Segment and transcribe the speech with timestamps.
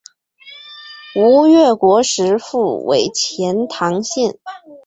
[1.15, 4.39] 吴越国时复为钱唐县。